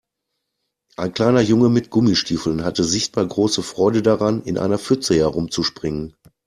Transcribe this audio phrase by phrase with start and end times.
[0.97, 6.15] Ein kleiner Junge mit Gummistiefeln hatte sichtbar große Freude daran, in einer Pfütze herumzuspringen.